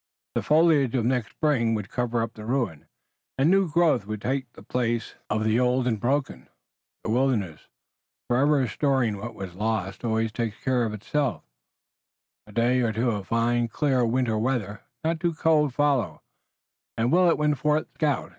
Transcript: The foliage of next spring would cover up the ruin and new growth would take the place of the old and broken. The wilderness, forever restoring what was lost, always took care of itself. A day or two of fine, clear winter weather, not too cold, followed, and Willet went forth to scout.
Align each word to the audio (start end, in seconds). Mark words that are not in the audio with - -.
The 0.33 0.41
foliage 0.41 0.95
of 0.95 1.05
next 1.05 1.29
spring 1.29 1.75
would 1.75 1.91
cover 1.91 2.23
up 2.23 2.33
the 2.33 2.43
ruin 2.43 2.87
and 3.37 3.51
new 3.51 3.69
growth 3.69 4.07
would 4.07 4.19
take 4.23 4.51
the 4.53 4.63
place 4.63 5.13
of 5.29 5.43
the 5.43 5.59
old 5.59 5.85
and 5.85 5.99
broken. 5.99 6.49
The 7.03 7.11
wilderness, 7.11 7.67
forever 8.27 8.53
restoring 8.53 9.17
what 9.17 9.35
was 9.35 9.53
lost, 9.53 10.03
always 10.03 10.31
took 10.31 10.55
care 10.65 10.85
of 10.85 10.93
itself. 10.95 11.43
A 12.47 12.51
day 12.51 12.79
or 12.79 12.91
two 12.91 13.11
of 13.11 13.27
fine, 13.27 13.67
clear 13.67 14.03
winter 14.03 14.39
weather, 14.39 14.81
not 15.03 15.19
too 15.19 15.35
cold, 15.35 15.71
followed, 15.75 16.21
and 16.97 17.11
Willet 17.11 17.37
went 17.37 17.59
forth 17.59 17.85
to 17.87 17.93
scout. 17.93 18.29